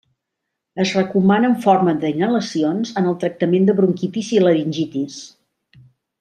Es 0.83 0.93
recomana 0.99 1.49
en 1.49 1.53
forma 1.65 1.93
d'inhalacions 2.05 2.95
en 3.03 3.11
el 3.11 3.19
tractament 3.25 3.69
de 3.69 3.77
bronquitis 3.83 4.31
i 4.39 4.43
laringitis. 4.47 5.21